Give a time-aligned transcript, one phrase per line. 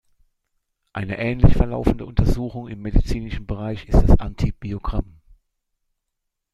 [0.93, 5.21] Eine ähnlich verlaufende Untersuchung im medizinischen Bereich ist das Antibiogramm.